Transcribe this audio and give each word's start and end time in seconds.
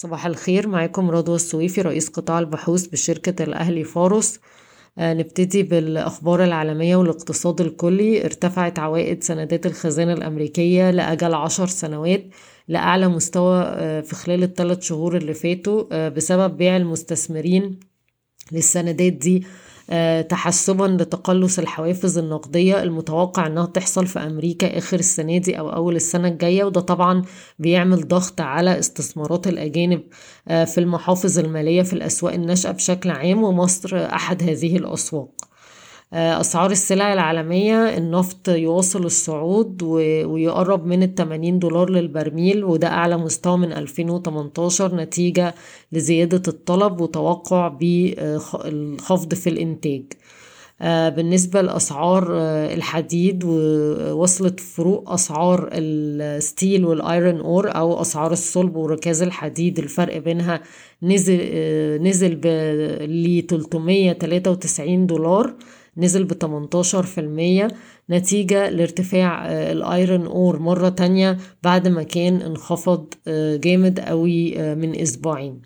صباح 0.00 0.26
الخير 0.26 0.68
معاكم 0.68 1.10
رضوى 1.10 1.36
السويفي 1.36 1.80
رئيس 1.80 2.08
قطاع 2.08 2.38
البحوث 2.38 2.86
بشركة 2.86 3.44
الأهلي 3.44 3.84
فارس 3.84 4.40
آه، 4.98 5.14
نبتدي 5.14 5.62
بالأخبار 5.62 6.44
العالمية 6.44 6.96
والاقتصاد 6.96 7.60
الكلي. 7.60 8.24
ارتفعت 8.24 8.78
عوائد 8.78 9.22
سندات 9.22 9.66
الخزانة 9.66 10.12
الأمريكية 10.12 10.90
لأجل 10.90 11.34
عشر 11.34 11.66
سنوات 11.66 12.24
لأعلى 12.68 13.08
مستوى 13.08 13.62
آه، 13.66 14.00
في 14.00 14.14
خلال 14.14 14.42
الثلاث 14.42 14.82
شهور 14.82 15.16
اللي 15.16 15.34
فاتوا 15.34 15.84
آه، 15.92 16.08
بسبب 16.08 16.56
بيع 16.56 16.76
المستثمرين 16.76 17.80
للسندات 18.52 19.12
دي. 19.12 19.46
تحسبا 20.28 20.84
لتقلص 20.84 21.58
الحوافز 21.58 22.18
النقدية 22.18 22.82
المتوقع 22.82 23.46
إنها 23.46 23.66
تحصل 23.66 24.06
في 24.06 24.18
أمريكا 24.18 24.78
آخر 24.78 24.98
السنة 24.98 25.38
دي 25.38 25.58
أو 25.58 25.70
أول 25.72 25.96
السنة 25.96 26.28
الجاية 26.28 26.64
وده 26.64 26.80
طبعا 26.80 27.22
بيعمل 27.58 28.08
ضغط 28.08 28.40
على 28.40 28.78
استثمارات 28.78 29.46
الأجانب 29.46 30.02
آه، 30.48 30.64
في 30.64 30.78
المحافظ 30.78 31.38
المالية 31.38 31.82
في 31.82 31.92
الأسواق 31.92 32.34
الناشئة 32.34 32.70
بشكل 32.70 33.10
عام 33.10 33.42
ومصر 33.44 34.06
أحد 34.14 34.42
هذه 34.42 34.76
الأسواق. 34.76 35.28
آه، 35.44 35.49
أسعار 36.12 36.70
السلع 36.70 37.12
العالمية 37.12 37.96
النفط 37.98 38.48
يواصل 38.48 39.04
الصعود 39.04 39.82
ويقرب 39.82 40.86
من 40.86 41.02
التمانين 41.02 41.58
دولار 41.58 41.90
للبرميل 41.90 42.64
وده 42.64 42.88
أعلى 42.88 43.16
مستوى 43.16 43.56
من 43.58 43.72
2018 43.72 44.96
نتيجة 44.96 45.54
لزيادة 45.92 46.42
الطلب 46.48 47.00
وتوقع 47.00 47.68
بالخفض 47.68 49.34
في 49.34 49.50
الإنتاج. 49.50 50.02
آه، 50.82 51.08
بالنسبة 51.08 51.62
لأسعار 51.62 52.28
آه، 52.32 52.74
الحديد 52.74 53.44
وصلت 54.12 54.60
فروق 54.60 55.12
أسعار 55.12 55.68
ال 55.72 55.91
steel 55.91 56.84
وال 56.84 57.03
iron 57.03 57.40
ore 57.40 57.76
أو 57.76 58.00
أسعار 58.00 58.32
الصلب 58.32 58.76
وركاز 58.76 59.22
الحديد. 59.22 59.78
الفرق 59.78 60.18
بينها 60.18 60.60
نزل 61.02 61.38
نزل 62.02 62.32
ل 63.04 63.42
393 63.46 65.06
دولار. 65.06 65.54
نزل 65.96 66.24
ب 66.24 66.32
18% 66.32 67.74
نتيجة 68.10 68.70
لارتفاع 68.70 69.46
آه، 69.48 69.72
ال 69.72 69.83
iron 69.83 70.26
ore 70.26 70.58
مرة 70.58 70.88
تانية 70.88 71.38
بعد 71.62 71.88
ما 71.88 72.02
كان 72.02 72.42
انخفض 72.42 73.14
آه، 73.28 73.56
جامد 73.56 74.00
قوي 74.00 74.60
آه، 74.60 74.74
من 74.74 75.00
أسبوعين. 75.00 75.62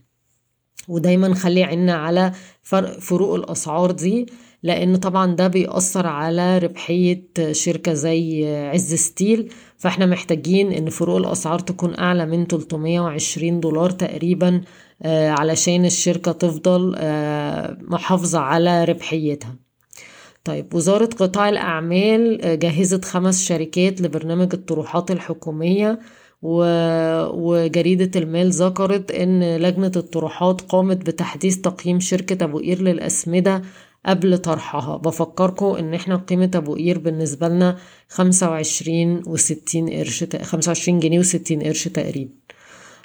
ودايما 0.89 1.35
خلي 1.35 1.63
عنا 1.65 1.95
على 1.95 2.33
فرق 2.63 2.99
فروق 2.99 3.35
الأسعار 3.35 3.91
دي 3.91 4.27
لأن 4.63 4.97
طبعا 4.97 5.35
ده 5.37 5.49
بيأثر 5.49 6.07
على 6.07 6.59
ربحية 6.59 7.25
شركة 7.53 7.93
زي 7.95 8.47
عز 8.69 8.95
ستيل. 8.95 9.53
فإحنا 9.79 10.07
محتاجين 10.07 10.73
إن 10.73 10.91
فروق 10.91 11.17
الأسعار 11.17 11.59
تكون 11.59 11.99
أعلى 11.99 12.27
من 12.27 12.47
320 12.47 13.61
دولار 13.61 13.91
تقريبا 13.91 14.61
علشان 15.05 15.85
الشركة 15.85 16.33
تفضل 16.33 16.91
محافظة 17.89 18.39
على 18.39 18.85
ربحيتها. 18.85 19.64
طيب 20.45 20.75
وزارة 20.75 21.07
قطاع 21.07 21.49
الأعمال 21.49 22.43
آه، 22.43 22.55
جهزت 22.55 23.05
خمس 23.05 23.45
شركات 23.45 24.01
لبرنامج 24.01 24.55
الطروحات 24.55 25.11
الحكومية 25.11 25.99
وجريدة 27.33 28.21
المال 28.21 28.51
ذكرت 28.51 29.11
إن 29.11 29.57
لجنة 29.57 29.93
الطروحات 29.97 30.61
قامت 30.61 30.97
بتحديث 31.07 31.57
تقييم 31.61 32.01
شركة 32.01 32.45
أبو 32.45 32.59
قير 32.59 32.83
للأسمدة 32.83 33.63
قبل 34.07 34.39
طرحها. 34.39 34.97
بفكركم 34.97 35.67
إن 35.67 35.95
إحنا 35.95 36.17
قيمة 36.17 36.51
أبو 36.55 36.75
قير 36.75 36.99
بالنسبة 36.99 37.49
لنا 37.49 37.77
خمسة 38.09 38.51
وعشرين 38.51 39.23
وستين 39.27 39.91
قرش 39.91 40.25
خمسة 40.43 40.69
وعشرين 40.71 40.99
جنيه 40.99 41.19
وستين 41.19 41.63
قرش 41.63 41.89
تقريبا. 41.89 42.33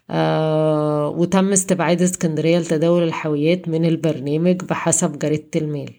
آه 0.09 1.09
وتم 1.09 1.51
استبعاد 1.51 2.01
اسكندرية 2.01 2.59
لتداول 2.59 3.03
الحاويات 3.03 3.67
من 3.69 3.85
البرنامج 3.85 4.55
بحسب 4.55 5.19
جريدة 5.19 5.49
المال. 5.55 5.89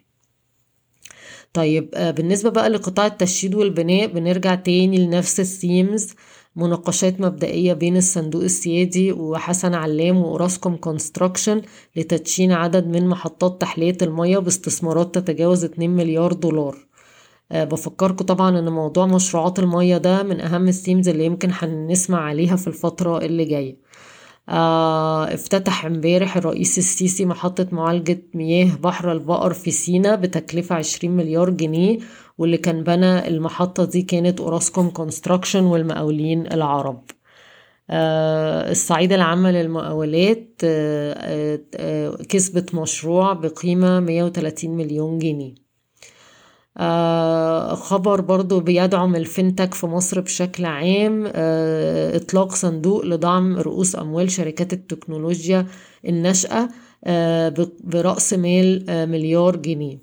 طيب 1.52 1.90
آه، 1.94 2.10
بالنسبة 2.10 2.50
بقى 2.50 2.68
لقطاع 2.68 3.06
التشييد 3.06 3.54
والبناء 3.54 4.06
بنرجع 4.06 4.54
تاني 4.54 5.06
لنفس 5.06 5.40
ال 5.40 5.51
themes 5.51 6.14
مناقشات 6.56 7.20
مبدئية 7.20 7.72
بين 7.72 7.96
الصندوق 7.96 8.42
السيادي 8.42 9.12
وحسن 9.12 9.74
علام 9.74 10.16
وأوراسكوم 10.16 10.76
Construction 10.76 11.62
لتدشين 11.96 12.52
عدد 12.52 12.86
من 12.86 13.06
محطات 13.08 13.60
تحلية 13.60 13.96
المياه 14.02 14.38
باستثمارات 14.38 15.14
تتجاوز 15.18 15.64
2 15.64 15.90
مليار 15.90 16.32
دولار. 16.32 16.76
أه 17.52 17.64
بفكركم 17.64 18.24
طبعا 18.24 18.58
إن 18.58 18.68
موضوع 18.72 19.06
مشروعات 19.06 19.58
المياه 19.58 19.98
ده 19.98 20.22
من 20.22 20.40
أهم 20.40 20.68
ال 20.68 20.74
themes 20.74 21.08
اللي 21.08 21.24
يمكن 21.24 21.48
هنسمع 21.52 22.20
عليها 22.20 22.56
في 22.56 22.66
الفترة 22.66 23.18
اللي 23.18 23.44
جاية. 23.44 23.76
آه 24.50 25.34
افتتح 25.34 25.84
امبارح 25.86 26.36
الرئيس 26.36 26.78
السيسي 26.78 27.24
محطة 27.24 27.66
معالجة 27.72 28.22
مياه 28.34 28.76
بحر 28.76 29.12
البقر 29.12 29.52
في 29.52 29.70
سينا 29.70 30.14
بتكلفة 30.14 30.74
عشرين 30.76 31.10
مليار 31.16 31.50
جنيه 31.50 31.98
واللي 32.38 32.56
كان 32.56 32.82
بنى 32.84 33.28
المحطة 33.28 33.84
دي 33.84 34.02
كانت 34.02 34.40
أوراسكوم 34.40 34.90
Construction 34.90 35.64
والمقاولين 35.64 36.46
العرب. 36.52 37.04
آه 37.90 38.70
الصعيد 38.70 39.12
العامة 39.12 39.50
للمقاولات 39.50 40.48
آه 40.64 41.12
آه, 41.18 41.60
آه، 41.76 42.16
كسبت 42.28 42.74
مشروع 42.74 43.32
بقيمة 43.32 44.00
130 44.00 44.70
مليون 44.76 45.18
جنيه. 45.18 45.54
آه، 46.78 47.74
خبر 47.74 48.20
برضو 48.20 48.60
بيدعم 48.60 49.16
الفنتك 49.16 49.74
في 49.74 49.86
مصر 49.86 50.20
بشكل 50.20 50.64
عام. 50.64 51.24
آه، 51.34 52.16
إطلاق 52.16 52.54
صندوق 52.54 53.04
لدعم 53.04 53.56
رؤوس 53.58 53.96
أموال 53.96 54.30
شركات 54.30 54.72
التكنولوجيا 54.72 55.66
الناشئة 56.08 56.68
آه، 57.04 57.54
برأس 57.84 58.32
مال 58.34 58.84
مليار 59.10 59.56
جنيه. 59.56 59.98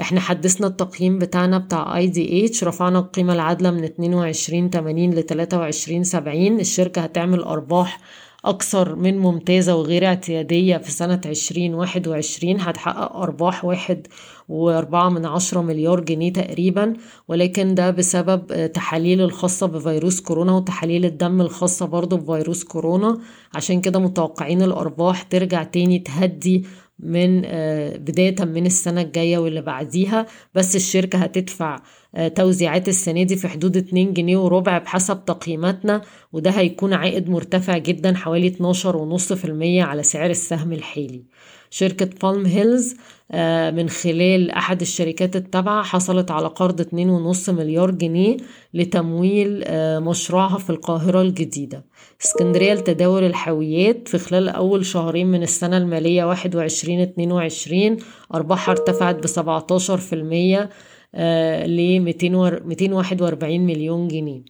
إحنا 0.00 0.20
حدثنا 0.20 0.66
التقييم 0.66 1.18
بتاعنا 1.18 1.58
بتاع 1.58 1.96
اي 1.96 2.06
دي 2.06 2.46
اتش 2.46 2.64
رفعنا 2.64 2.98
القيمة 2.98 3.32
العادلة 3.32 3.70
من 3.70 3.84
22 3.84 4.70
80 4.70 5.10
ل 5.14 5.22
23 5.22 6.04
70 6.04 6.60
الشركة 6.60 7.00
هتعمل 7.02 7.40
أرباح 7.40 8.00
أكثر 8.44 8.94
من 8.94 9.18
ممتازة 9.18 9.76
وغير 9.76 10.06
اعتيادية 10.06 10.76
في 10.76 10.90
سنة 10.92 11.20
عشرين 11.26 11.74
واحد 11.74 12.08
وعشرين 12.08 12.60
هتحقق 12.60 13.16
أرباح 13.16 13.64
واحد 13.64 14.06
وأربعة 14.48 15.08
من 15.08 15.26
عشرة 15.26 15.60
مليار 15.60 16.00
جنيه 16.00 16.32
تقريبا. 16.32 16.94
ولكن 17.28 17.74
ده 17.74 17.90
بسبب 17.90 18.72
تحاليل 18.72 19.20
الخاصة 19.20 19.66
بفيروس 19.66 20.20
كورونا 20.20 20.52
وتحاليل 20.52 21.04
الدم 21.04 21.40
الخاصة 21.40 21.86
برضو 21.86 22.16
بفيروس 22.16 22.64
كورونا. 22.64 23.18
عشان 23.54 23.80
كده 23.80 23.98
متوقعين 24.00 24.62
الأرباح 24.62 25.22
ترجع 25.22 25.62
تاني 25.62 25.98
تهدي 25.98 26.64
من 26.98 27.42
آه، 27.44 27.96
بداية 27.96 28.34
من 28.44 28.66
السنة 28.66 29.00
الجاية 29.00 29.38
واللي 29.38 29.62
بعديها 29.62 30.26
بس 30.54 30.76
الشركة 30.76 31.18
هتدفع 31.18 31.78
آه، 32.14 32.28
توزيعات 32.28 32.88
السنة 32.88 33.22
دي 33.22 33.36
في 33.36 33.48
حدود 33.48 33.76
2 33.76 34.12
جنيه 34.12 34.36
وربع 34.36 34.78
بحسب 34.78 35.24
تقييماتنا 35.24 36.02
وده 36.32 36.50
هيكون 36.50 36.92
عائد 36.92 37.30
مرتفع 37.30 37.78
جدا 37.78 38.14
حوالي 38.14 38.46
12.5% 38.50 39.82
على 39.82 40.02
سعر 40.02 40.30
السهم 40.30 40.72
الحالي. 40.72 41.24
شركة 41.72 42.08
بالم 42.22 42.46
هيلز 42.46 42.94
آه، 43.30 43.70
من 43.70 43.88
خلال 43.88 44.50
أحد 44.50 44.80
الشركات 44.80 45.36
التابعة 45.36 45.82
حصلت 45.82 46.30
على 46.30 46.48
قرض 46.48 46.80
2.5 46.80 47.52
مليار 47.52 47.90
جنيه 47.90 48.36
لتمويل 48.74 49.62
آه، 49.66 49.98
مشروعها 49.98 50.58
في 50.58 50.70
القاهرة 50.70 51.22
الجديدة. 51.22 51.84
اسكندرية 52.24 52.74
لتداول 52.74 53.24
الحاويات 53.24 54.08
في 54.08 54.18
خلال 54.18 54.48
أول 54.48 54.86
شهرين 54.86 55.26
من 55.26 55.42
السنة 55.42 55.76
المالية 55.76 56.24
21-22 56.24 58.02
أرباحها 58.34 58.72
ارتفعت 58.72 59.16
ب 59.16 59.26
17% 59.26 60.68
ل 61.14 62.00
241 62.00 63.60
مليون 63.60 64.08
جنيه. 64.08 64.42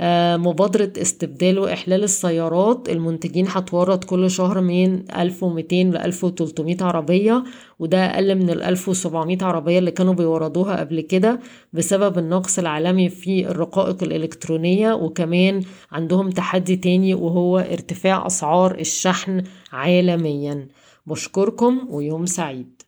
آه، 0.00 0.36
مبادرة 0.36 0.92
استبدال 1.02 1.58
وإحلال 1.58 2.04
السيارات. 2.04 2.88
المنتجين 2.88 3.46
هتورد 3.48 4.04
كل 4.04 4.30
شهر 4.30 4.60
من 4.60 5.02
1200 5.16 5.90
ل 5.90 5.96
1300 5.96 6.76
عربية 6.80 7.44
وده 7.78 7.98
أقل 8.06 8.34
من 8.34 8.50
ال 8.50 8.62
1700 8.62 9.38
عربية 9.42 9.78
اللي 9.78 9.90
كانوا 9.90 10.14
بيوردوها 10.14 10.80
قبل 10.80 11.00
كده 11.00 11.40
بسبب 11.72 12.18
النقص 12.18 12.58
العالمي 12.58 13.08
في 13.08 13.50
الرقائق 13.50 14.02
الإلكترونية 14.02 14.92
وكمان 14.92 15.62
عندهم 15.92 16.30
تحدي 16.30 16.76
تاني 16.76 17.14
وهو 17.14 17.58
ارتفاع 17.58 18.26
أسعار 18.26 18.74
الشحن 18.78 19.42
عالميا. 19.72 20.68
بشكركم 21.06 21.86
ويوم 21.90 22.26
سعيد. 22.26 22.82